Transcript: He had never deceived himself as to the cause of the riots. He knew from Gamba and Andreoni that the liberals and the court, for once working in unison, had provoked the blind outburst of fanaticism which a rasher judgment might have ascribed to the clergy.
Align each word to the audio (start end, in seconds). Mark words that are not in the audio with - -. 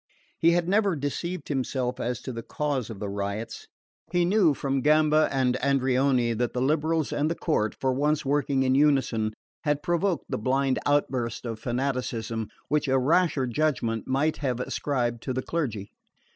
He 0.39 0.53
had 0.53 0.67
never 0.67 0.95
deceived 0.95 1.47
himself 1.47 1.99
as 1.99 2.23
to 2.23 2.33
the 2.33 2.41
cause 2.41 2.89
of 2.89 2.97
the 2.99 3.07
riots. 3.07 3.67
He 4.11 4.25
knew 4.25 4.55
from 4.55 4.81
Gamba 4.81 5.29
and 5.31 5.55
Andreoni 5.57 6.33
that 6.39 6.53
the 6.53 6.61
liberals 6.61 7.13
and 7.13 7.29
the 7.29 7.35
court, 7.35 7.75
for 7.79 7.93
once 7.93 8.25
working 8.25 8.63
in 8.63 8.73
unison, 8.73 9.31
had 9.63 9.83
provoked 9.83 10.25
the 10.27 10.39
blind 10.39 10.79
outburst 10.87 11.45
of 11.45 11.59
fanaticism 11.59 12.49
which 12.67 12.87
a 12.87 12.97
rasher 12.97 13.45
judgment 13.45 14.07
might 14.07 14.37
have 14.37 14.59
ascribed 14.59 15.21
to 15.21 15.33
the 15.33 15.43
clergy. 15.43 15.91